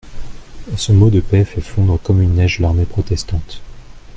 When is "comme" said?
2.01-2.23